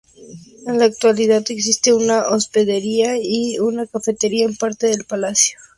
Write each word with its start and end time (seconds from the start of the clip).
En 0.65 0.79
la 0.79 0.85
actualidad, 0.85 1.43
existen 1.51 1.93
una 1.93 2.23
hospedería 2.31 3.19
y 3.21 3.59
una 3.59 3.85
cafetería 3.85 4.45
en 4.45 4.55
parte 4.55 4.87
del 4.87 5.03
palacio. 5.03 5.59